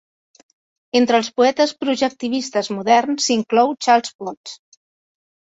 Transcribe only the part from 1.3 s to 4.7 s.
poetes projectivistes moderns s'inclou Charles Potts.